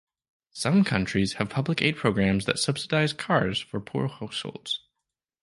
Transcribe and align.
Some 0.53 0.83
countries 0.83 1.33
have 1.33 1.51
public 1.51 1.79
aid 1.83 1.95
programs 1.95 2.45
that 2.45 2.57
subsidize 2.57 3.13
cars 3.13 3.59
for 3.59 3.79
poor 3.79 4.07
households. 4.07 4.79